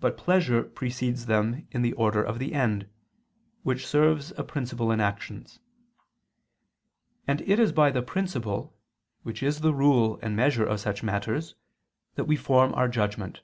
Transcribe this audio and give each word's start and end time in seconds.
But 0.00 0.16
pleasure 0.16 0.62
precedes 0.62 1.26
them 1.26 1.68
in 1.70 1.82
the 1.82 1.92
order 1.92 2.22
of 2.22 2.38
the 2.38 2.54
end, 2.54 2.88
which 3.64 3.86
serves 3.86 4.32
a 4.38 4.42
principle 4.42 4.90
in 4.90 4.98
actions; 4.98 5.60
and 7.26 7.42
it 7.42 7.58
is 7.58 7.70
by 7.70 7.90
the 7.90 8.00
principle, 8.00 8.74
which 9.24 9.42
is 9.42 9.60
the 9.60 9.74
rule 9.74 10.18
and 10.22 10.34
measure 10.36 10.64
of 10.64 10.80
such 10.80 11.02
matters, 11.02 11.54
that 12.14 12.24
we 12.24 12.34
form 12.34 12.72
our 12.72 12.88
judgment. 12.88 13.42